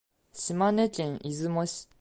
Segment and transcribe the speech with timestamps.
[0.33, 1.87] 島根県出雲市